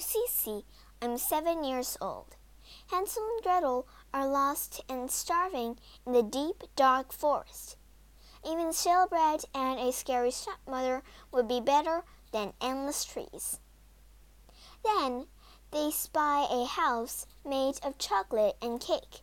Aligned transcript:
Cece. 0.00 0.64
I'm 1.02 1.18
seven 1.18 1.62
years 1.62 1.98
old. 2.00 2.36
Hansel 2.90 3.22
and 3.22 3.42
Gretel 3.42 3.86
are 4.14 4.26
lost 4.26 4.82
and 4.88 5.10
starving 5.10 5.78
in 6.06 6.12
the 6.12 6.22
deep, 6.22 6.64
dark 6.74 7.12
forest. 7.12 7.76
Even 8.44 8.72
stale 8.72 9.06
bread 9.06 9.44
and 9.54 9.78
a 9.78 9.92
scary 9.92 10.30
stepmother 10.30 11.02
would 11.30 11.46
be 11.46 11.60
better 11.60 12.04
than 12.32 12.54
endless 12.62 13.04
trees. 13.04 13.60
Then 14.82 15.26
they 15.70 15.90
spy 15.90 16.46
a 16.50 16.64
house 16.64 17.26
made 17.44 17.78
of 17.84 17.98
chocolate 17.98 18.56
and 18.62 18.80
cake. 18.80 19.20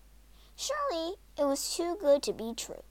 Surely 0.55 1.15
it 1.37 1.45
was 1.45 1.75
too 1.75 1.97
good 1.99 2.21
to 2.23 2.33
be 2.33 2.53
true. 2.55 2.83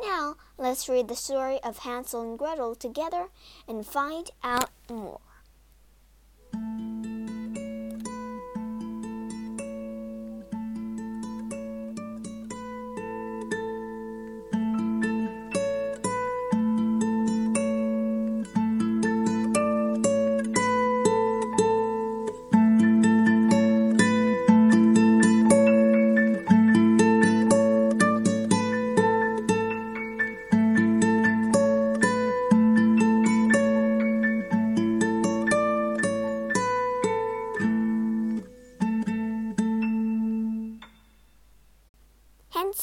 Now 0.00 0.36
let's 0.58 0.88
read 0.88 1.06
the 1.06 1.14
story 1.14 1.62
of 1.62 1.78
Hansel 1.78 2.22
and 2.22 2.38
Gretel 2.38 2.74
together 2.74 3.28
and 3.68 3.86
find 3.86 4.30
out 4.42 4.70
more. 4.90 5.20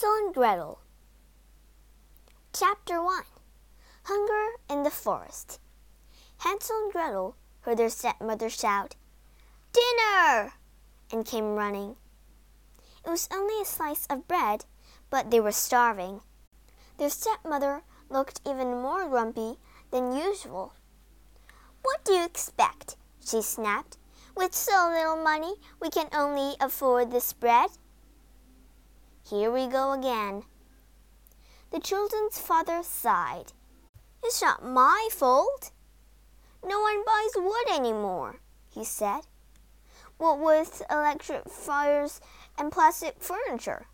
Hansel 0.01 0.25
and 0.25 0.33
Gretel. 0.33 0.79
Chapter 2.53 3.03
1 3.03 3.23
Hunger 4.05 4.57
in 4.67 4.81
the 4.81 4.89
Forest. 4.89 5.59
Hansel 6.39 6.75
and 6.85 6.91
Gretel 6.91 7.35
heard 7.59 7.77
their 7.77 7.89
stepmother 7.89 8.49
shout, 8.49 8.95
Dinner! 9.73 10.53
and 11.11 11.23
came 11.23 11.53
running. 11.53 11.97
It 13.05 13.11
was 13.11 13.29
only 13.31 13.61
a 13.61 13.65
slice 13.65 14.07
of 14.07 14.27
bread, 14.27 14.65
but 15.11 15.29
they 15.29 15.39
were 15.39 15.51
starving. 15.51 16.21
Their 16.97 17.11
stepmother 17.11 17.83
looked 18.09 18.41
even 18.43 18.81
more 18.81 19.07
grumpy 19.07 19.59
than 19.91 20.17
usual. 20.17 20.73
What 21.83 22.03
do 22.03 22.13
you 22.13 22.25
expect? 22.25 22.95
she 23.23 23.43
snapped. 23.43 23.97
With 24.35 24.55
so 24.55 24.89
little 24.91 25.23
money, 25.23 25.53
we 25.79 25.91
can 25.91 26.07
only 26.11 26.55
afford 26.59 27.11
this 27.11 27.33
bread. 27.33 27.69
Here 29.23 29.51
we 29.51 29.67
go 29.67 29.93
again. 29.93 30.43
The 31.71 31.79
children's 31.79 32.37
father 32.37 32.83
sighed. 32.83 33.53
It's 34.23 34.41
not 34.41 34.65
my 34.65 35.09
fault. 35.11 35.71
No 36.63 36.79
one 36.81 37.03
buys 37.05 37.31
wood 37.35 37.69
anymore, 37.69 38.39
he 38.69 38.83
said. 38.83 39.21
What 40.17 40.39
with 40.39 40.83
electric 40.91 41.49
fires 41.49 42.21
and 42.57 42.71
plastic 42.71 43.21
furniture? 43.21 43.87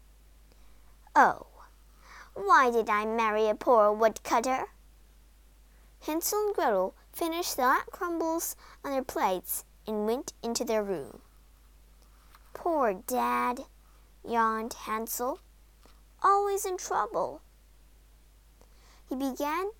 Oh, 1.16 1.48
why 2.34 2.70
did 2.70 2.90
I 2.90 3.06
marry 3.06 3.48
a 3.48 3.56
poor 3.56 3.92
woodcutter? 3.92 4.66
Hansel 6.02 6.48
and 6.48 6.56
Gretel 6.56 6.96
finished 7.14 7.56
the 7.56 7.64
hot 7.64 7.88
crumbles 7.92 8.56
on 8.84 8.92
their 8.92 9.04
plates 9.04 9.66
and 9.88 10.06
went 10.06 10.34
into 10.44 10.64
their 10.64 10.84
room. 10.84 11.22
Poor 12.54 12.94
Dad, 12.94 13.66
yawned 14.28 14.74
Hansel. 14.74 15.40
Always 16.22 16.66
in 16.66 16.78
trouble. 16.78 17.42
He 19.10 19.16
began, 19.16 19.72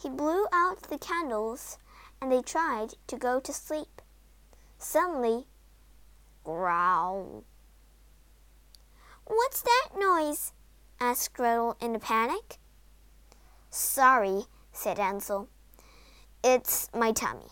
he 0.00 0.08
blew 0.08 0.46
out 0.52 0.82
the 0.82 0.98
candles, 0.98 1.78
and 2.20 2.32
they 2.32 2.42
tried 2.42 2.94
to 3.06 3.16
go 3.16 3.40
to 3.40 3.52
sleep. 3.52 4.00
Suddenly, 4.78 5.46
growl. 6.44 7.44
What's 9.26 9.62
that 9.62 9.90
noise? 9.96 10.52
asked 10.98 11.34
Gretel 11.34 11.76
in 11.80 11.94
a 11.94 11.98
panic. 11.98 12.58
Sorry, 13.70 14.44
said 14.72 14.98
Hansel. 14.98 15.48
It's 16.42 16.88
my 16.92 17.12
tummy. 17.12 17.46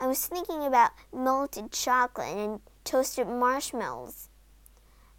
I 0.00 0.06
was 0.06 0.26
thinking 0.26 0.64
about 0.64 0.92
melted 1.12 1.72
chocolate 1.72 2.34
and 2.34 2.60
toasted 2.84 3.28
marshmallows. 3.28 4.29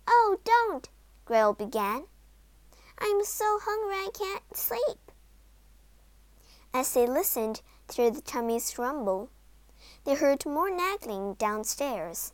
Oh, 0.07 0.37
don't, 0.43 0.89
Gretel 1.25 1.53
began. 1.53 2.05
I'm 2.97 3.23
so 3.23 3.59
hungry 3.61 3.95
I 3.95 4.09
can't 4.13 4.55
sleep. 4.55 5.11
As 6.73 6.93
they 6.93 7.05
listened 7.05 7.61
through 7.87 8.11
the 8.11 8.21
tummy's 8.21 8.77
rumble, 8.77 9.29
they 10.05 10.15
heard 10.15 10.45
more 10.45 10.69
nagging 10.69 11.33
downstairs. 11.35 12.33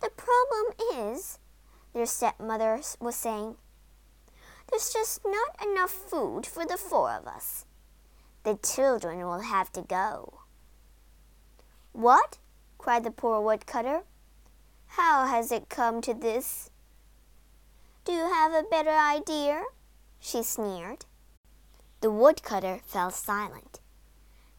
The 0.00 0.10
problem 0.10 1.14
is, 1.14 1.38
their 1.92 2.06
stepmother 2.06 2.80
was 3.00 3.16
saying, 3.16 3.56
there's 4.70 4.92
just 4.92 5.22
not 5.24 5.66
enough 5.66 5.90
food 5.90 6.46
for 6.46 6.64
the 6.64 6.76
four 6.76 7.10
of 7.10 7.26
us. 7.26 7.66
The 8.44 8.56
children 8.56 9.18
will 9.18 9.40
have 9.40 9.72
to 9.72 9.82
go. 9.82 10.40
What? 11.92 12.38
cried 12.78 13.04
the 13.04 13.10
poor 13.10 13.40
woodcutter. 13.40 14.02
How 14.94 15.26
has 15.26 15.52
it 15.52 15.68
come 15.68 16.00
to 16.00 16.12
this? 16.12 16.68
Do 18.04 18.12
you 18.12 18.24
have 18.24 18.52
a 18.52 18.66
better 18.68 18.90
idea? 18.90 19.62
she 20.18 20.42
sneered. 20.42 21.06
The 22.00 22.10
woodcutter 22.10 22.80
fell 22.84 23.12
silent. 23.12 23.78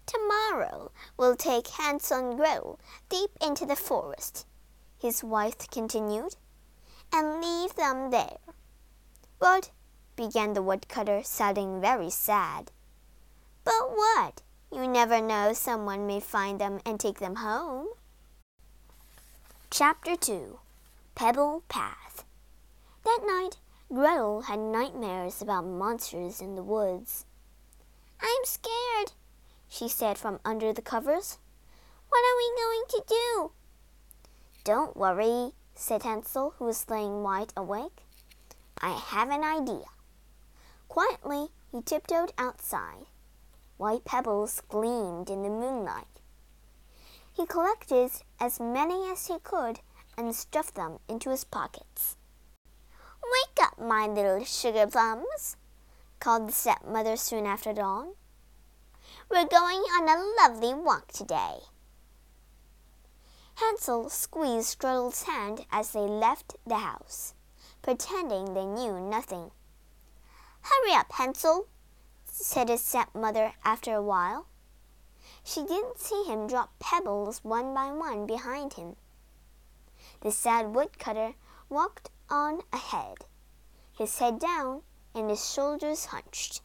Tomorrow 0.05 0.91
we'll 1.17 1.35
take 1.35 1.67
and 1.81 2.01
Gretel 2.01 2.79
deep 3.09 3.31
into 3.41 3.65
the 3.65 3.75
forest, 3.75 4.45
his 4.97 5.21
wife 5.21 5.69
continued, 5.69 6.37
and 7.11 7.41
leave 7.41 7.75
them 7.75 8.09
there. 8.11 8.37
But, 9.37 9.71
began 10.15 10.53
the 10.53 10.63
woodcutter, 10.63 11.23
sounding 11.23 11.81
very 11.81 12.09
sad. 12.09 12.71
But 13.65 13.91
what? 13.95 14.41
You 14.71 14.87
never 14.87 15.19
know, 15.19 15.51
someone 15.51 16.07
may 16.07 16.21
find 16.21 16.59
them 16.59 16.79
and 16.85 17.01
take 17.01 17.19
them 17.19 17.35
home. 17.35 17.89
Chapter 19.73 20.17
2 20.17 20.59
Pebble 21.15 21.63
Path 21.69 22.25
That 23.05 23.21
night, 23.25 23.55
Gretel 23.87 24.41
had 24.41 24.59
nightmares 24.59 25.41
about 25.41 25.65
monsters 25.65 26.41
in 26.41 26.55
the 26.55 26.61
woods. 26.61 27.23
I'm 28.21 28.43
scared, 28.43 29.13
she 29.69 29.87
said 29.87 30.17
from 30.17 30.41
under 30.43 30.73
the 30.73 30.81
covers. 30.81 31.37
What 32.09 32.19
are 32.19 32.37
we 32.37 32.53
going 32.57 32.83
to 32.89 33.03
do? 33.07 33.51
Don't 34.65 34.97
worry, 34.97 35.53
said 35.73 36.03
Hansel, 36.03 36.55
who 36.57 36.65
was 36.65 36.89
laying 36.89 37.23
wide 37.23 37.53
awake. 37.55 38.01
I 38.81 38.89
have 38.89 39.29
an 39.29 39.45
idea. 39.45 39.87
Quietly, 40.89 41.47
he 41.71 41.81
tiptoed 41.81 42.33
outside. 42.37 43.05
White 43.77 44.03
pebbles 44.03 44.61
gleamed 44.67 45.29
in 45.29 45.43
the 45.43 45.49
moonlight. 45.49 46.10
He 47.33 47.45
collected 47.45 48.11
as 48.39 48.59
many 48.59 49.09
as 49.09 49.27
he 49.27 49.39
could 49.39 49.79
and 50.17 50.35
stuffed 50.35 50.75
them 50.75 50.99
into 51.07 51.29
his 51.29 51.43
pockets. 51.43 52.17
Wake 53.23 53.65
up, 53.65 53.79
my 53.79 54.07
little 54.07 54.43
sugar 54.43 54.87
plums, 54.87 55.55
called 56.19 56.49
the 56.49 56.53
stepmother 56.53 57.15
soon 57.15 57.45
after 57.45 57.73
dawn. 57.73 58.13
We're 59.29 59.45
going 59.45 59.79
on 59.79 60.09
a 60.09 60.23
lovely 60.41 60.73
walk 60.73 61.11
today. 61.11 61.59
Hansel 63.55 64.09
squeezed 64.09 64.79
Gretel's 64.79 65.23
hand 65.23 65.65
as 65.71 65.91
they 65.91 65.99
left 65.99 66.55
the 66.65 66.79
house, 66.79 67.33
pretending 67.81 68.53
they 68.53 68.65
knew 68.65 68.99
nothing. 68.99 69.51
Hurry 70.61 70.93
up, 70.93 71.11
Hansel, 71.13 71.67
said 72.25 72.69
his 72.69 72.83
stepmother 72.83 73.53
after 73.63 73.95
a 73.95 74.01
while. 74.01 74.47
She 75.43 75.63
didn't 75.65 75.99
see 75.99 76.23
him 76.23 76.47
drop 76.47 76.71
pebbles 76.79 77.43
one 77.43 77.73
by 77.73 77.91
one 77.91 78.25
behind 78.25 78.73
him. 78.73 78.95
The 80.21 80.31
sad 80.31 80.75
woodcutter 80.75 81.35
walked 81.69 82.09
on 82.29 82.61
ahead, 82.71 83.25
his 83.91 84.17
head 84.19 84.39
down 84.39 84.81
and 85.13 85.29
his 85.29 85.51
shoulders 85.51 86.05
hunched. 86.05 86.61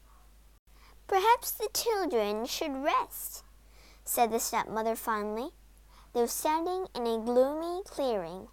Perhaps 1.06 1.52
the 1.52 1.68
children 1.72 2.46
should 2.46 2.82
rest, 2.82 3.44
said 4.04 4.32
the 4.32 4.40
stepmother 4.40 4.96
finally. 4.96 5.50
They 6.12 6.22
were 6.22 6.26
standing 6.26 6.86
in 6.94 7.06
a 7.06 7.18
gloomy 7.18 7.82
clearing. 7.84 8.48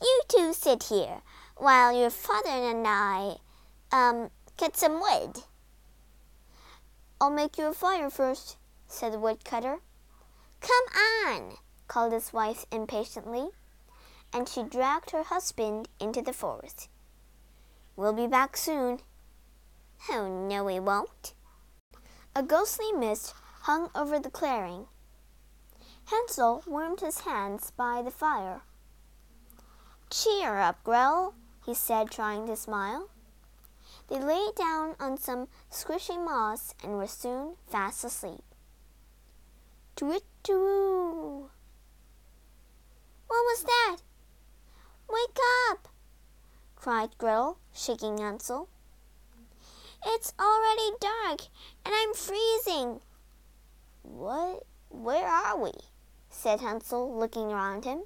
You 0.00 0.22
two 0.28 0.52
sit 0.52 0.84
here 0.84 1.22
while 1.56 1.92
your 1.92 2.10
father 2.10 2.50
and 2.50 2.86
I, 2.86 3.36
um, 3.90 4.30
get 4.56 4.76
some 4.76 5.00
wood. 5.00 5.42
I'll 7.20 7.30
make 7.30 7.58
you 7.58 7.66
a 7.66 7.72
fire 7.72 8.10
first, 8.10 8.57
said 8.88 9.12
the 9.12 9.18
woodcutter. 9.18 9.78
Come 10.60 10.84
on, 11.26 11.52
called 11.86 12.12
his 12.12 12.32
wife 12.32 12.66
impatiently, 12.72 13.50
and 14.32 14.48
she 14.48 14.62
dragged 14.64 15.12
her 15.12 15.22
husband 15.22 15.88
into 16.00 16.20
the 16.20 16.32
forest. 16.32 16.88
We'll 17.94 18.12
be 18.12 18.26
back 18.26 18.56
soon. 18.56 19.00
Oh, 20.10 20.28
no, 20.48 20.64
we 20.64 20.80
won't. 20.80 21.34
A 22.34 22.42
ghostly 22.42 22.92
mist 22.92 23.34
hung 23.62 23.90
over 23.94 24.18
the 24.18 24.30
clearing. 24.30 24.86
Hansel 26.06 26.62
warmed 26.66 27.00
his 27.00 27.20
hands 27.20 27.70
by 27.76 28.00
the 28.02 28.10
fire. 28.10 28.62
Cheer 30.10 30.58
up, 30.58 30.82
Gretel, 30.82 31.34
he 31.66 31.74
said, 31.74 32.10
trying 32.10 32.46
to 32.46 32.56
smile. 32.56 33.10
They 34.08 34.18
lay 34.18 34.48
down 34.56 34.94
on 34.98 35.18
some 35.18 35.48
squishy 35.70 36.16
moss 36.16 36.74
and 36.82 36.96
were 36.96 37.06
soon 37.06 37.56
fast 37.66 38.04
asleep. 38.04 38.47
Twit 39.98 40.22
twoo! 40.44 41.50
What 43.26 43.42
was 43.50 43.64
that? 43.64 43.96
Wake 45.08 45.38
up! 45.68 45.88
cried 46.76 47.18
Gretel, 47.18 47.58
shaking 47.74 48.18
Hansel. 48.18 48.68
It's 50.06 50.34
already 50.38 50.92
dark 51.00 51.48
and 51.84 51.92
I'm 51.92 52.14
freezing. 52.14 53.00
What? 54.02 54.62
Where 54.88 55.26
are 55.26 55.60
we? 55.60 55.72
said 56.30 56.60
Hansel, 56.60 57.18
looking 57.18 57.50
around 57.50 57.84
him. 57.84 58.04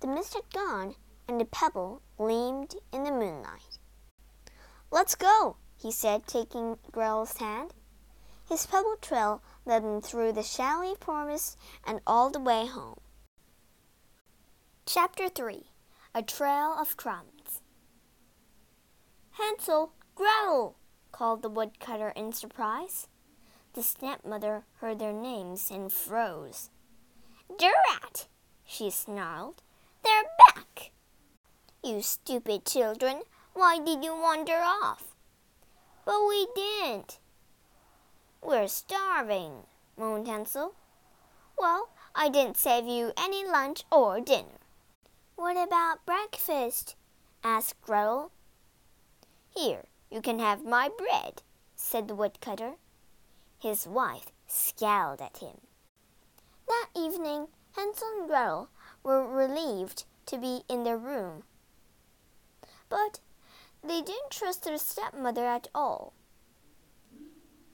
The 0.00 0.06
mist 0.06 0.32
had 0.32 0.50
gone, 0.54 0.94
and 1.28 1.42
a 1.42 1.44
pebble 1.44 2.00
gleamed 2.16 2.76
in 2.94 3.04
the 3.04 3.12
moonlight. 3.12 3.76
Let's 4.90 5.16
go, 5.16 5.56
he 5.76 5.92
said, 5.92 6.26
taking 6.26 6.78
Gretel's 6.90 7.36
hand. 7.36 7.74
His 8.48 8.64
pebble 8.64 8.96
trail 9.02 9.42
led 9.70 9.84
them 9.84 10.00
through 10.00 10.32
the 10.32 10.42
shadowy 10.42 10.94
forest 11.00 11.56
and 11.86 12.00
all 12.04 12.28
the 12.28 12.40
way 12.40 12.66
home. 12.66 12.98
Chapter 14.84 15.28
3 15.28 15.70
A 16.12 16.22
Trail 16.22 16.74
of 16.76 16.96
Crumbs 16.96 17.60
Hansel, 19.38 19.92
Gretel, 20.16 20.74
called 21.12 21.42
the 21.42 21.48
woodcutter 21.48 22.08
in 22.16 22.32
surprise. 22.32 23.06
The 23.74 23.84
stepmother 23.84 24.64
heard 24.80 24.98
their 24.98 25.12
names 25.12 25.70
and 25.70 25.92
froze. 25.92 26.70
Drat! 27.56 28.26
she 28.66 28.90
snarled. 28.90 29.62
They're 30.02 30.30
back! 30.52 30.90
You 31.84 32.02
stupid 32.02 32.66
children, 32.66 33.22
why 33.54 33.78
did 33.78 34.02
you 34.02 34.14
wander 34.20 34.60
off? 34.60 35.14
But 36.04 36.26
we 36.28 36.48
didn't. 36.56 37.19
We're 38.42 38.68
starving, 38.68 39.66
moaned 39.98 40.26
Hansel. 40.26 40.74
Well, 41.58 41.90
I 42.14 42.30
didn't 42.30 42.56
save 42.56 42.86
you 42.86 43.12
any 43.16 43.44
lunch 43.44 43.84
or 43.92 44.18
dinner. 44.20 44.60
What 45.36 45.56
about 45.56 46.06
breakfast? 46.06 46.96
asked 47.44 47.80
Gretel. 47.82 48.32
Here, 49.54 49.84
you 50.10 50.22
can 50.22 50.38
have 50.38 50.64
my 50.64 50.88
bread, 50.88 51.42
said 51.76 52.08
the 52.08 52.14
woodcutter. 52.14 52.76
His 53.58 53.86
wife 53.86 54.32
scowled 54.46 55.20
at 55.20 55.38
him. 55.38 55.60
That 56.66 56.88
evening, 56.96 57.48
Hansel 57.76 58.08
and 58.18 58.28
Gretel 58.28 58.70
were 59.02 59.26
relieved 59.26 60.04
to 60.26 60.38
be 60.38 60.62
in 60.66 60.84
their 60.84 60.98
room. 60.98 61.42
But 62.88 63.20
they 63.82 64.00
didn't 64.00 64.30
trust 64.30 64.64
their 64.64 64.78
stepmother 64.78 65.44
at 65.44 65.68
all. 65.74 66.14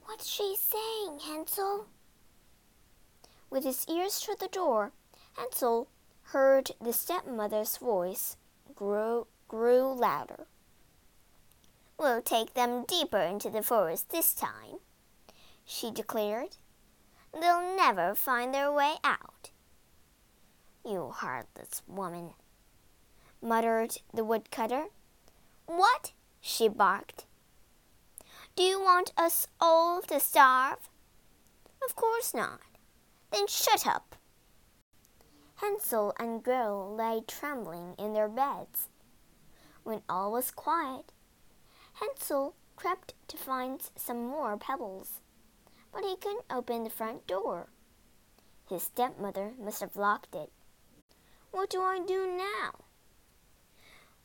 What's 0.07 0.29
she 0.29 0.55
saying, 0.57 1.19
Hansel? 1.19 1.87
With 3.49 3.65
his 3.65 3.85
ears 3.89 4.21
to 4.21 4.37
the 4.39 4.47
door, 4.47 4.93
Hansel 5.33 5.89
heard 6.31 6.71
the 6.79 6.93
stepmother's 6.93 7.75
voice 7.75 8.37
grow, 8.73 9.27
grew 9.49 9.93
louder. 9.93 10.47
We'll 11.99 12.21
take 12.21 12.53
them 12.53 12.85
deeper 12.87 13.19
into 13.19 13.49
the 13.49 13.61
forest 13.61 14.09
this 14.09 14.33
time, 14.33 14.79
she 15.65 15.91
declared. 15.91 16.55
They'll 17.33 17.75
never 17.75 18.15
find 18.15 18.53
their 18.53 18.71
way 18.71 18.95
out. 19.03 19.51
You 20.85 21.11
heartless 21.13 21.81
woman, 21.85 22.31
muttered 23.41 23.97
the 24.13 24.23
woodcutter. 24.23 24.85
What? 25.65 26.13
she 26.39 26.69
barked. 26.69 27.26
Do 28.57 28.63
you 28.63 28.81
want 28.81 29.13
us 29.15 29.45
all 29.61 30.01
to 30.07 30.19
starve? 30.19 30.89
Of 31.87 31.95
course 31.95 32.33
not. 32.33 32.59
Then 33.31 33.45
shut 33.45 33.85
up. 33.85 34.15
Hansel 35.57 36.15
and 36.17 36.41
Gretel 36.41 36.95
lay 36.95 37.21
trembling 37.27 37.93
in 37.99 38.15
their 38.15 38.27
beds. 38.27 38.89
When 39.83 40.01
all 40.09 40.31
was 40.31 40.49
quiet, 40.49 41.13
Hansel 42.01 42.55
crept 42.75 43.13
to 43.27 43.37
find 43.37 43.79
some 43.95 44.25
more 44.25 44.57
pebbles, 44.57 45.21
but 45.93 46.03
he 46.03 46.15
couldn't 46.15 46.45
open 46.49 46.83
the 46.83 46.89
front 46.89 47.27
door. 47.27 47.67
His 48.67 48.81
stepmother 48.81 49.53
must 49.63 49.81
have 49.81 49.95
locked 49.95 50.33
it. 50.33 50.51
What 51.51 51.69
do 51.69 51.83
I 51.83 51.99
do 51.99 52.25
now? 52.25 52.85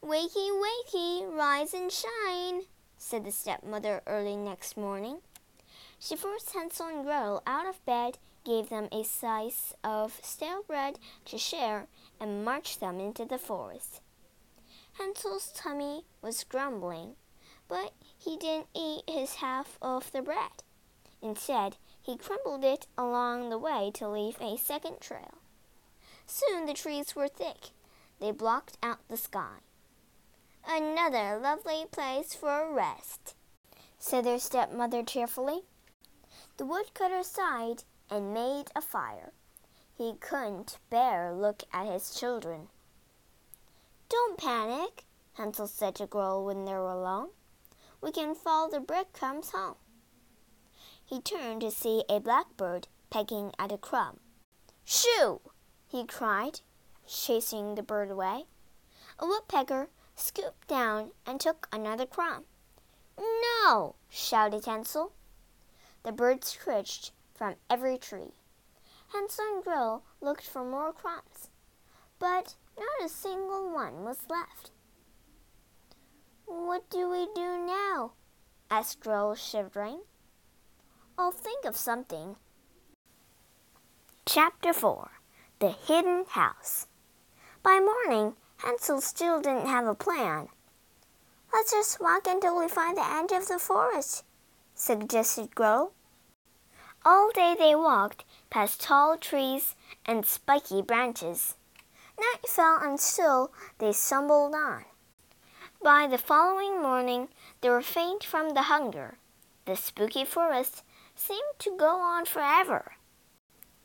Wakey, 0.02 0.48
wakey, 0.48 1.30
rise 1.30 1.74
and 1.74 1.92
shine, 1.92 2.62
said 3.02 3.24
the 3.24 3.32
stepmother 3.32 4.00
early 4.06 4.36
next 4.36 4.76
morning. 4.76 5.18
She 5.98 6.14
forced 6.14 6.52
Hansel 6.52 6.86
and 6.86 7.04
Gretel 7.04 7.42
out 7.46 7.66
of 7.66 7.84
bed, 7.84 8.18
gave 8.44 8.68
them 8.68 8.88
a 8.92 9.02
slice 9.02 9.74
of 9.82 10.20
stale 10.22 10.62
bread 10.62 10.98
to 11.26 11.36
share, 11.36 11.88
and 12.20 12.44
marched 12.44 12.80
them 12.80 13.00
into 13.00 13.24
the 13.24 13.38
forest. 13.38 14.00
Hansel's 14.98 15.50
tummy 15.52 16.04
was 16.22 16.44
grumbling, 16.44 17.16
but 17.68 17.92
he 18.16 18.36
didn't 18.36 18.68
eat 18.74 19.02
his 19.08 19.36
half 19.36 19.78
of 19.82 20.12
the 20.12 20.22
bread. 20.22 20.62
Instead, 21.20 21.76
he 22.00 22.16
crumbled 22.16 22.64
it 22.64 22.86
along 22.96 23.50
the 23.50 23.58
way 23.58 23.90
to 23.94 24.08
leave 24.08 24.36
a 24.40 24.56
second 24.56 25.00
trail. 25.00 25.38
Soon 26.26 26.66
the 26.66 26.74
trees 26.74 27.16
were 27.16 27.28
thick. 27.28 27.70
They 28.20 28.30
blocked 28.30 28.78
out 28.82 29.00
the 29.08 29.16
sky. 29.16 29.58
Another 30.66 31.38
lovely 31.38 31.84
place 31.90 32.34
for 32.34 32.62
a 32.62 32.72
rest, 32.72 33.34
said 33.98 34.24
their 34.24 34.38
stepmother 34.38 35.02
cheerfully. 35.02 35.62
The 36.56 36.64
woodcutter 36.64 37.22
sighed 37.22 37.84
and 38.10 38.34
made 38.34 38.70
a 38.74 38.80
fire. 38.80 39.32
He 39.96 40.14
couldn't 40.20 40.78
bear 40.90 41.32
look 41.32 41.64
at 41.72 41.86
his 41.86 42.14
children. 42.14 42.68
Don't 44.08 44.38
panic, 44.38 45.04
Hansel 45.34 45.66
said 45.66 45.94
to 45.96 46.06
Gretel 46.06 46.44
when 46.44 46.64
they 46.64 46.72
were 46.72 46.90
alone 46.90 47.30
we 48.02 48.10
can 48.10 48.34
follow 48.34 48.68
the 48.68 48.80
breadcrumbs 48.80 49.50
home. 49.50 49.76
He 51.04 51.20
turned 51.20 51.60
to 51.60 51.70
see 51.70 52.04
a 52.08 52.18
blackbird 52.18 52.88
pecking 53.10 53.52
at 53.58 53.72
a 53.72 53.78
crumb. 53.78 54.18
Shoo! 54.84 55.40
he 55.86 56.04
cried, 56.04 56.60
chasing 57.06 57.74
the 57.74 57.82
bird 57.82 58.10
away. 58.10 58.46
A 59.18 59.26
woodpecker 59.26 59.88
scooped 60.14 60.68
down 60.68 61.12
and 61.26 61.40
took 61.40 61.68
another 61.72 62.06
crumb. 62.06 62.44
No! 63.18 63.94
shouted 64.08 64.64
Hansel. 64.64 65.12
The 66.02 66.12
birds 66.12 66.48
screeched 66.48 67.12
from 67.34 67.56
every 67.70 67.98
tree. 67.98 68.32
Hansel 69.12 69.44
and 69.54 69.64
Gretel 69.64 70.02
looked 70.20 70.46
for 70.46 70.64
more 70.64 70.92
crumbs, 70.92 71.50
but 72.18 72.54
not 72.78 73.04
a 73.04 73.08
single 73.08 73.70
one 73.70 74.04
was 74.04 74.18
left. 74.28 74.70
What 76.46 76.88
do 76.90 77.10
we 77.10 77.26
do 77.34 77.64
now? 77.66 78.12
asked 78.70 79.00
Gretel, 79.00 79.34
shivering. 79.34 80.00
I'll 81.18 81.30
think 81.30 81.64
of 81.64 81.76
something. 81.76 82.36
Chapter 84.24 84.72
4 84.72 85.10
The 85.58 85.70
Hidden 85.70 86.24
House 86.28 86.86
By 87.62 87.80
morning, 87.80 88.34
Hansel 88.62 89.00
still 89.00 89.40
didn't 89.40 89.66
have 89.66 89.86
a 89.86 89.94
plan. 89.94 90.48
Let's 91.52 91.72
just 91.72 92.00
walk 92.00 92.28
until 92.28 92.58
we 92.58 92.68
find 92.68 92.96
the 92.96 93.04
edge 93.04 93.32
of 93.32 93.48
the 93.48 93.58
forest, 93.58 94.24
suggested 94.74 95.54
Gretel. 95.54 95.92
All 97.04 97.30
day 97.34 97.56
they 97.58 97.74
walked 97.74 98.24
past 98.50 98.80
tall 98.80 99.18
trees 99.18 99.74
and 100.06 100.24
spiky 100.24 100.80
branches. 100.80 101.56
Night 102.16 102.48
fell 102.48 102.78
and 102.80 103.00
still 103.00 103.50
they 103.78 103.92
stumbled 103.92 104.54
on. 104.54 104.84
By 105.82 106.06
the 106.06 106.18
following 106.18 106.80
morning, 106.80 107.28
they 107.60 107.68
were 107.68 107.82
faint 107.82 108.22
from 108.22 108.50
the 108.50 108.62
hunger. 108.62 109.18
The 109.64 109.74
spooky 109.74 110.24
forest 110.24 110.84
seemed 111.16 111.58
to 111.58 111.76
go 111.76 112.00
on 112.00 112.26
forever. 112.26 112.92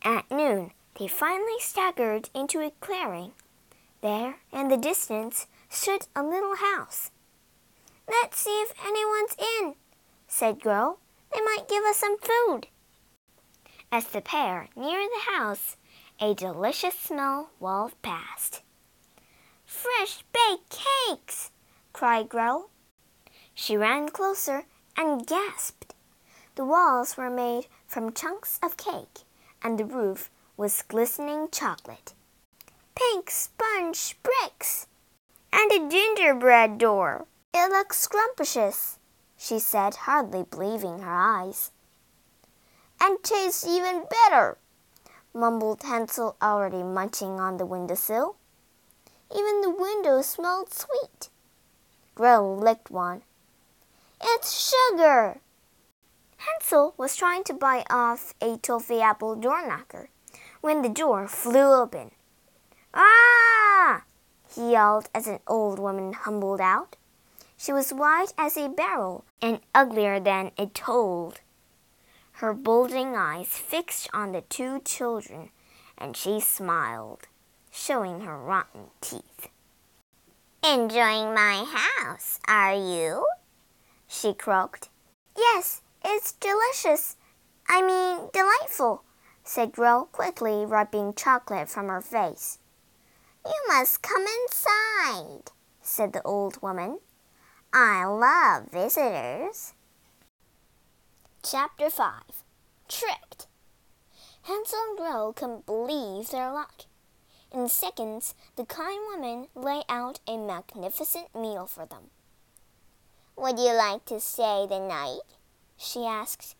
At 0.04 0.30
noon, 0.30 0.72
they 1.00 1.08
finally 1.08 1.60
staggered 1.60 2.30
into 2.36 2.62
a 2.62 2.72
clearing. 2.80 3.34
There, 4.02 4.36
in 4.54 4.68
the 4.68 4.78
distance, 4.78 5.48
stood 5.70 6.08
a 6.16 6.24
little 6.24 6.56
house. 6.56 7.12
Let's 8.08 8.40
see 8.40 8.62
if 8.62 8.74
anyone's 8.86 9.36
in, 9.60 9.76
said 10.28 10.62
Gretel. 10.62 11.00
They 11.34 11.42
might 11.42 11.68
give 11.68 11.84
us 11.84 11.98
some 11.98 12.18
food. 12.20 12.68
As 13.92 14.06
the 14.06 14.22
pair 14.22 14.70
neared 14.76 15.10
the 15.10 15.32
house, 15.32 15.78
a 16.20 16.34
delicious 16.34 16.94
smell 16.94 17.50
wafted 17.60 18.02
past. 18.02 18.62
Fresh 19.66 20.24
baked 20.32 20.80
cakes! 21.08 21.52
cried 21.92 22.30
Gretel. 22.30 22.70
She 23.54 23.76
ran 23.76 24.10
closer 24.10 24.66
and 24.96 25.26
gasped. 25.26 25.96
The 26.56 26.66
walls 26.66 27.18
were 27.18 27.30
made 27.30 27.68
from 27.88 28.14
chunks 28.14 28.60
of 28.62 28.78
cake, 28.78 29.20
and 29.64 29.78
the 29.78 29.86
roof 29.86 30.30
was 30.56 30.82
glistening 30.84 31.50
chocolate. 31.52 32.14
Pink 32.98 33.30
sponge 33.30 34.18
bricks! 34.24 34.88
And 35.54 35.72
a 35.72 35.88
gingerbread 35.88 36.80
door! 36.80 37.28
It 37.54 37.70
looks 37.70 38.00
scrumptious, 38.00 38.98
she 39.38 39.60
said, 39.60 39.96
hardly 39.96 40.46
believing 40.50 41.00
her 41.04 41.16
eyes. 41.16 41.72
And 43.00 43.22
tastes 43.22 43.68
even 43.68 44.06
better, 44.10 44.58
mumbled 45.32 45.84
Hansel, 45.84 46.38
already 46.42 46.82
munching 46.82 47.40
on 47.40 47.58
the 47.58 47.68
windowsill. 47.68 48.36
Even 49.32 49.62
the 49.62 49.70
window 49.70 50.24
smelled 50.24 50.74
sweet. 50.74 51.30
Gretel 52.16 52.58
licked 52.58 52.90
one. 52.90 53.22
It's 54.20 54.74
sugar! 54.74 55.40
Hansel 56.38 56.96
was 56.98 57.16
trying 57.16 57.44
to 57.44 57.54
bite 57.54 57.86
off 57.92 58.34
a 58.42 58.58
toffee 58.58 59.02
apple 59.02 59.36
door 59.36 59.68
knocker 59.68 60.10
when 60.62 60.82
the 60.82 60.90
door 60.90 61.28
flew 61.28 61.74
open. 61.74 62.10
Ah! 62.98 64.04
he 64.54 64.72
yelled 64.72 65.08
as 65.16 65.28
an 65.28 65.40
old 65.48 65.80
woman 65.80 66.12
humbled 66.12 66.60
out. 66.60 66.98
She 67.56 67.72
was 67.72 67.94
white 67.94 68.34
as 68.38 68.58
a 68.58 68.68
barrel 68.68 69.24
and 69.42 69.62
uglier 69.74 70.20
than 70.20 70.52
a 70.58 70.66
toad 70.66 71.40
her 72.38 72.54
bulging 72.54 73.16
eyes 73.16 73.48
fixed 73.48 74.08
on 74.14 74.32
the 74.32 74.42
two 74.42 74.80
children, 74.82 75.50
and 75.98 76.16
she 76.16 76.40
smiled, 76.40 77.28
showing 77.72 78.22
her 78.22 78.38
rotten 78.38 78.86
teeth. 79.02 79.50
Enjoying 80.64 81.34
my 81.34 81.66
house, 81.68 82.40
are 82.48 82.76
you? 82.76 83.26
she 84.08 84.36
croaked. 84.36 84.90
Yes, 85.36 85.82
it's 86.06 86.34
delicious. 86.34 87.16
I 87.68 87.82
mean, 87.82 88.30
delightful, 88.32 89.02
said 89.44 89.72
Gretel, 89.72 90.06
quickly 90.06 90.64
rubbing 90.64 91.16
chocolate 91.16 91.70
from 91.70 91.88
her 91.88 92.02
face. 92.02 92.60
You 93.48 93.64
must 93.70 94.02
come 94.02 94.26
inside, 94.44 95.52
said 95.82 96.12
the 96.12 96.22
old 96.24 96.62
woman. 96.62 97.00
I 97.72 98.04
love 98.04 98.70
visitors. 98.72 99.74
Chapter 101.44 101.90
5 101.90 102.44
Tricked 102.90 103.48
Hansel 104.42 104.80
and 104.90 104.98
Gretel 104.98 105.32
couldn't 105.32 105.66
believe 105.66 106.30
their 106.30 106.52
luck. 106.52 106.88
In 107.54 107.70
seconds, 107.70 108.36
the 108.58 108.66
kind 108.66 109.00
woman 109.14 109.48
laid 109.56 109.86
out 109.88 110.20
a 110.28 110.36
magnificent 110.38 111.34
meal 111.34 111.68
for 111.68 111.86
them. 111.86 112.10
Would 113.38 113.60
you 113.60 113.72
like 113.72 114.04
to 114.06 114.20
stay 114.20 114.66
the 114.68 114.80
night? 114.80 115.22
she 115.78 116.06
asked. 116.06 116.58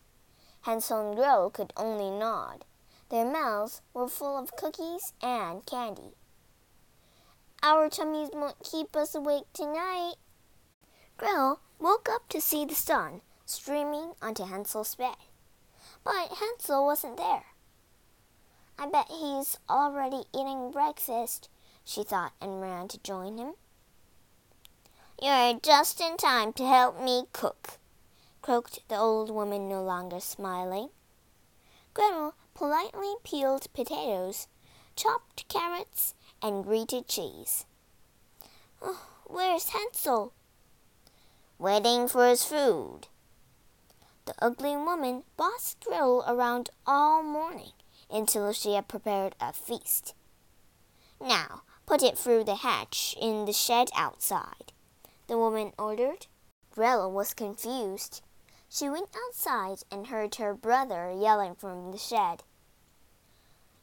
Hansel 0.62 1.08
and 1.08 1.16
Gretel 1.16 1.50
could 1.50 1.74
only 1.76 2.10
nod. 2.10 2.64
Their 3.10 3.30
mouths 3.30 3.82
were 3.92 4.08
full 4.08 4.38
of 4.38 4.56
cookies 4.56 5.12
and 5.20 5.66
candy. 5.66 6.14
Our 7.62 7.88
tummies 7.88 8.30
won't 8.32 8.62
keep 8.62 8.94
us 8.94 9.14
awake 9.14 9.52
tonight. 9.52 10.14
Gretel 11.16 11.60
woke 11.80 12.08
up 12.08 12.28
to 12.28 12.40
see 12.40 12.64
the 12.64 12.74
sun 12.74 13.20
streaming 13.44 14.12
onto 14.22 14.44
Hansel's 14.44 14.94
bed. 14.94 15.16
But 16.04 16.32
Hansel 16.38 16.84
wasn't 16.84 17.16
there. 17.16 17.44
I 18.78 18.88
bet 18.88 19.08
he's 19.08 19.58
already 19.68 20.22
eating 20.32 20.70
breakfast, 20.70 21.48
she 21.84 22.04
thought 22.04 22.32
and 22.40 22.60
ran 22.60 22.86
to 22.88 23.02
join 23.02 23.38
him. 23.38 23.54
You're 25.20 25.58
just 25.60 26.00
in 26.00 26.16
time 26.16 26.52
to 26.54 26.64
help 26.64 27.02
me 27.02 27.24
cook, 27.32 27.78
croaked 28.40 28.88
the 28.88 28.96
old 28.96 29.30
woman, 29.30 29.68
no 29.68 29.82
longer 29.82 30.20
smiling. 30.20 30.90
Gretel 31.92 32.34
politely 32.54 33.14
peeled 33.24 33.66
potatoes, 33.72 34.46
chopped 34.94 35.48
carrots, 35.48 36.14
and 36.42 36.64
grated 36.64 37.08
cheese. 37.08 37.66
Oh, 38.80 39.06
where's 39.24 39.70
Hansel? 39.70 40.32
Waiting 41.58 42.06
for 42.08 42.28
his 42.28 42.44
food, 42.44 43.08
the 44.26 44.34
ugly 44.40 44.76
woman 44.76 45.24
bossed 45.36 45.80
Gretel 45.80 46.22
around 46.28 46.70
all 46.86 47.22
morning 47.22 47.72
until 48.10 48.52
she 48.52 48.74
had 48.74 48.86
prepared 48.86 49.34
a 49.40 49.52
feast. 49.52 50.14
Now, 51.20 51.62
put 51.86 52.02
it 52.02 52.18
through 52.18 52.44
the 52.44 52.56
hatch 52.56 53.16
in 53.20 53.46
the 53.46 53.52
shed 53.52 53.88
outside, 53.96 54.72
the 55.26 55.38
woman 55.38 55.72
ordered. 55.78 56.26
Gretel 56.70 57.10
was 57.10 57.34
confused. 57.34 58.22
She 58.68 58.88
went 58.88 59.08
outside 59.26 59.78
and 59.90 60.08
heard 60.08 60.34
her 60.34 60.54
brother 60.54 61.10
yelling 61.10 61.54
from 61.54 61.90
the 61.90 61.98
shed. 61.98 62.42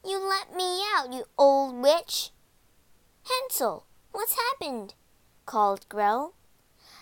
You 0.04 0.18
let 0.18 0.54
me 0.54 0.80
out, 0.94 1.12
you 1.12 1.24
old 1.36 1.74
witch! 1.74 2.30
Hansel, 3.28 3.84
what's 4.12 4.36
happened? 4.36 4.94
called 5.46 5.88
Gretel. 5.88 6.34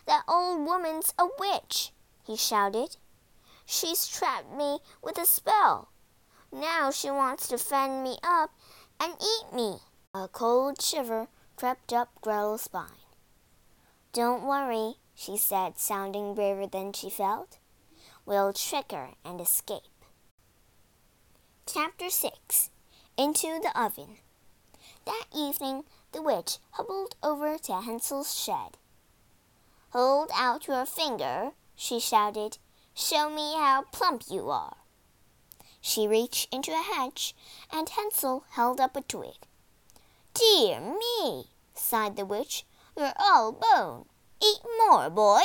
That 0.06 0.24
old 0.28 0.66
woman's 0.66 1.14
a 1.18 1.26
witch, 1.38 1.92
he 2.26 2.36
shouted. 2.36 2.96
She's 3.66 4.06
trapped 4.06 4.52
me 4.52 4.78
with 5.02 5.18
a 5.18 5.26
spell. 5.26 5.88
Now 6.52 6.90
she 6.90 7.10
wants 7.10 7.48
to 7.48 7.58
fend 7.58 8.04
me 8.04 8.18
up 8.22 8.50
and 9.00 9.14
eat 9.20 9.54
me. 9.54 9.78
A 10.14 10.28
cold 10.28 10.80
shiver 10.80 11.28
crept 11.56 11.92
up 11.92 12.10
Gretel's 12.20 12.62
spine. 12.62 13.04
Don't 14.12 14.46
worry, 14.46 14.94
she 15.14 15.36
said, 15.36 15.78
sounding 15.78 16.34
braver 16.34 16.66
than 16.66 16.92
she 16.92 17.10
felt. 17.10 17.58
We'll 18.24 18.52
trick 18.52 18.92
her 18.92 19.10
and 19.24 19.40
escape. 19.40 19.82
Chapter 21.66 22.10
6 22.10 22.70
Into 23.16 23.60
the 23.62 23.72
Oven 23.74 24.18
That 25.04 25.24
evening, 25.34 25.84
the 26.14 26.22
witch 26.22 26.58
hobbled 26.70 27.16
over 27.22 27.58
to 27.58 27.80
Hansel's 27.80 28.38
shed. 28.38 28.78
Hold 29.90 30.30
out 30.32 30.68
your 30.68 30.86
finger, 30.86 31.50
she 31.74 31.98
shouted, 31.98 32.58
Show 32.94 33.28
me 33.28 33.54
how 33.54 33.82
plump 33.92 34.22
you 34.30 34.48
are. 34.48 34.76
She 35.80 36.08
reached 36.08 36.54
into 36.54 36.70
a 36.70 36.76
hatch, 36.76 37.34
and 37.70 37.88
Hansel 37.88 38.44
held 38.50 38.80
up 38.80 38.96
a 38.96 39.02
twig. 39.02 39.36
Dear 40.32 40.80
me, 40.80 41.50
sighed 41.74 42.16
the 42.16 42.24
witch, 42.24 42.64
you're 42.96 43.12
all 43.18 43.52
bone. 43.52 44.06
Eat 44.42 44.60
more, 44.78 45.10
boy. 45.10 45.42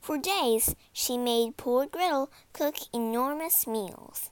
For 0.00 0.18
days 0.18 0.74
she 0.92 1.16
made 1.16 1.56
poor 1.56 1.86
Gretel 1.86 2.30
cook 2.52 2.76
enormous 2.92 3.66
meals. 3.66 4.30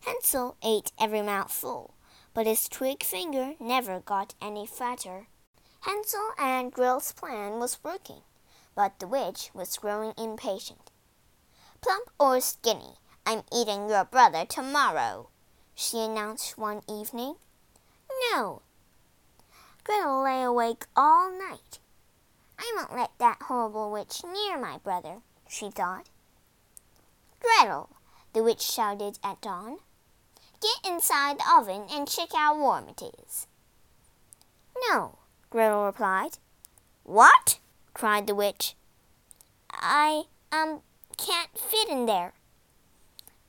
Hansel 0.00 0.56
ate 0.62 0.92
every 1.00 1.22
mouthful, 1.22 1.94
but 2.38 2.46
his 2.46 2.68
twig 2.68 3.02
finger 3.02 3.54
never 3.58 3.98
got 3.98 4.32
any 4.40 4.64
fatter. 4.64 5.26
Hansel 5.80 6.34
and 6.38 6.70
Gretel's 6.70 7.10
plan 7.10 7.58
was 7.58 7.82
working, 7.82 8.22
but 8.76 8.96
the 9.00 9.08
witch 9.08 9.50
was 9.52 9.76
growing 9.76 10.12
impatient. 10.16 10.92
Plump 11.80 12.08
or 12.16 12.40
skinny, 12.40 12.94
I'm 13.26 13.42
eating 13.52 13.88
your 13.88 14.04
brother 14.04 14.44
tomorrow, 14.44 15.30
she 15.74 15.98
announced 15.98 16.56
one 16.56 16.82
evening. 16.88 17.34
No. 18.30 18.62
Gretel 19.82 20.22
lay 20.22 20.44
awake 20.44 20.86
all 20.94 21.36
night. 21.36 21.80
I 22.56 22.72
won't 22.76 22.94
let 22.94 23.18
that 23.18 23.42
horrible 23.48 23.90
witch 23.90 24.22
near 24.22 24.56
my 24.56 24.78
brother, 24.78 25.22
she 25.48 25.72
thought. 25.72 26.08
Gretel, 27.40 27.88
the 28.32 28.44
witch 28.44 28.62
shouted 28.62 29.18
at 29.24 29.40
dawn, 29.40 29.78
get 30.60 30.90
inside 30.90 31.38
the 31.38 31.44
oven 31.56 31.86
and 31.90 32.08
check 32.08 32.30
how 32.34 32.58
warm 32.58 32.88
it 32.88 33.02
is. 33.02 33.46
No, 34.88 35.18
Gretel 35.50 35.86
replied. 35.86 36.38
What? 37.04 37.58
cried 37.94 38.26
the 38.26 38.34
witch. 38.34 38.74
I, 39.72 40.24
um, 40.52 40.82
can't 41.16 41.58
fit 41.58 41.88
in 41.88 42.06
there. 42.06 42.32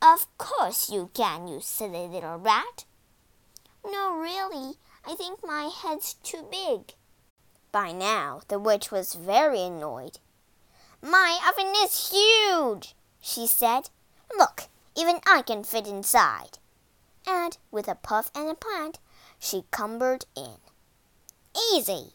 Of 0.01 0.27
course 0.37 0.89
you 0.89 1.09
can, 1.13 1.47
you 1.47 1.59
silly 1.61 2.07
little 2.07 2.37
rat. 2.37 2.85
No, 3.85 4.15
really, 4.15 4.75
I 5.05 5.15
think 5.15 5.43
my 5.43 5.69
head's 5.73 6.13
too 6.15 6.45
big. 6.49 6.93
By 7.71 7.91
now, 7.91 8.41
the 8.47 8.59
witch 8.59 8.91
was 8.91 9.13
very 9.13 9.61
annoyed. 9.61 10.19
My 11.01 11.39
oven 11.47 11.73
is 11.83 12.11
huge, 12.11 12.95
she 13.21 13.45
said. 13.45 13.89
Look, 14.37 14.63
even 14.95 15.19
I 15.25 15.41
can 15.41 15.63
fit 15.63 15.87
inside. 15.87 16.58
And 17.31 17.57
with 17.69 17.88
a 17.88 17.93
puff 17.93 18.31
and 18.33 18.50
a 18.50 18.55
pant, 18.55 18.98
she 19.38 19.65
cumbered 19.69 20.25
in. 20.36 20.57
Easy! 21.71 22.13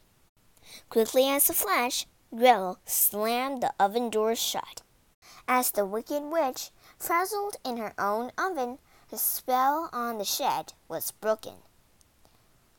Quickly 0.89 1.29
as 1.29 1.49
a 1.49 1.53
flash, 1.55 2.07
Gretel 2.35 2.79
slammed 2.85 3.63
the 3.63 3.73
oven 3.79 4.11
door 4.11 4.35
shut. 4.35 4.83
As 5.47 5.71
the 5.71 5.87
wicked 5.87 6.25
witch 6.25 6.71
frazzled 6.99 7.57
in 7.65 7.77
her 7.77 7.95
own 7.97 8.33
oven, 8.37 8.79
The 9.11 9.19
spell 9.19 9.89
on 9.93 10.19
the 10.19 10.25
shed 10.25 10.73
was 10.89 11.13
broken. 11.13 11.63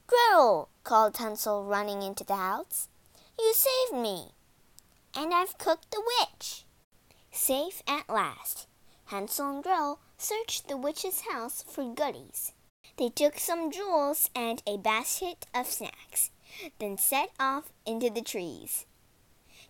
Gretel, 0.05 0.67
called 0.83 1.15
Hansel, 1.15 1.63
running 1.63 2.01
into 2.01 2.25
the 2.25 2.35
house. 2.35 2.89
You 3.39 3.53
saved 3.53 4.01
me, 4.01 4.33
and 5.13 5.33
I've 5.33 5.57
cooked 5.57 5.91
the 5.91 6.03
witch. 6.19 6.65
Safe 7.31 7.81
at 7.87 8.09
last, 8.09 8.67
Hansel 9.09 9.49
and 9.49 9.63
Gretel 9.63 9.99
searched 10.17 10.67
the 10.67 10.77
witch's 10.77 11.21
house 11.31 11.63
for 11.67 11.93
goodies. 11.93 12.53
They 12.97 13.09
took 13.09 13.37
some 13.37 13.71
jewels 13.71 14.31
and 14.33 14.63
a 14.65 14.77
basket 14.77 15.45
of 15.53 15.67
snacks, 15.67 16.31
then 16.79 16.97
set 16.97 17.29
off 17.39 17.71
into 17.85 18.09
the 18.09 18.21
trees. 18.21 18.85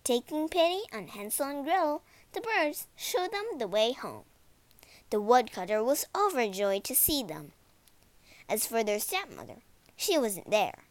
Taking 0.06 0.48
pity 0.48 0.82
on 0.94 1.08
Hansel 1.08 1.50
and 1.50 1.66
Gretel, 1.66 2.02
the 2.32 2.42
birds 2.42 2.88
showed 2.96 3.32
them 3.32 3.58
the 3.58 3.68
way 3.68 3.92
home. 3.92 4.24
The 5.10 5.20
woodcutter 5.20 5.84
was 5.84 6.08
overjoyed 6.16 6.84
to 6.86 6.96
see 6.96 7.22
them. 7.22 7.52
As 8.48 8.66
for 8.66 8.84
their 8.84 9.00
stepmother, 9.00 9.58
she 9.98 10.18
wasn't 10.18 10.50
there. 10.50 10.86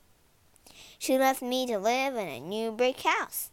She 0.99 1.17
left 1.17 1.41
me 1.41 1.67
to 1.67 1.79
live 1.79 2.15
in 2.17 2.29
a 2.29 2.41
new 2.41 2.73
brick 2.73 3.01
house. 3.01 3.51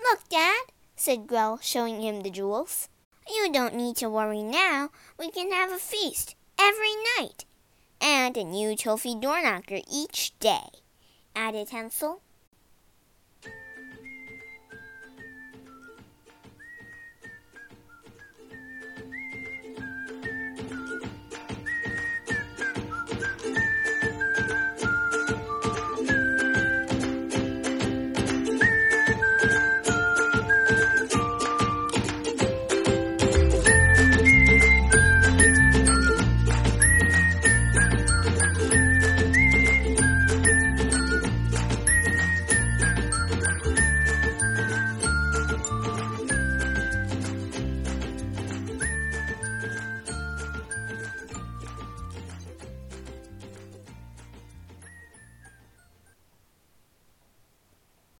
Look, 0.00 0.28
Dad, 0.28 0.64
said 0.94 1.26
Gretel, 1.26 1.58
showing 1.60 2.00
him 2.02 2.20
the 2.20 2.30
jewels. 2.30 2.88
You 3.30 3.52
don't 3.52 3.74
need 3.74 3.96
to 3.96 4.08
worry 4.08 4.42
now. 4.42 4.88
We 5.18 5.30
can 5.30 5.52
have 5.52 5.70
a 5.70 5.76
feast 5.76 6.34
every 6.58 6.94
night, 7.18 7.44
and 8.00 8.36
a 8.36 8.44
new 8.44 8.74
trophy 8.74 9.14
door 9.14 9.42
knocker 9.42 9.80
each 9.90 10.38
day, 10.38 10.68
added 11.36 11.68
Hansel. 11.68 12.22